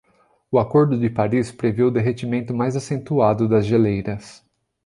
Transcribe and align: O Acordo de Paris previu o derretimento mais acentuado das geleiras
O 0.51 0.57
Acordo 0.57 0.97
de 0.99 1.11
Paris 1.11 1.51
previu 1.51 1.85
o 1.85 1.91
derretimento 1.91 2.55
mais 2.55 2.75
acentuado 2.75 3.47
das 3.47 3.67
geleiras 3.67 4.43